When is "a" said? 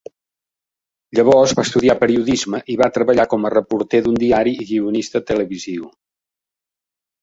3.47-3.55